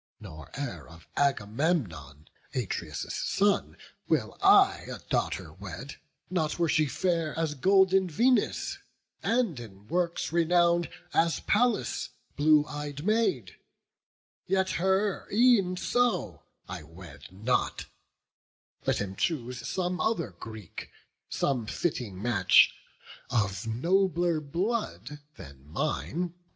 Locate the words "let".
18.87-18.97